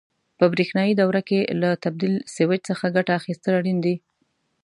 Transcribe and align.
په 0.37 0.45
برېښنایي 0.53 0.93
دوره 1.01 1.21
کې 1.27 1.39
له 1.61 1.69
تبدیل 1.83 2.13
سویچ 2.35 2.61
څخه 2.69 2.93
ګټه 2.95 3.11
اخیستل 3.19 3.53
اړین 3.59 3.77
کار 3.79 3.83
دی. 3.85 3.95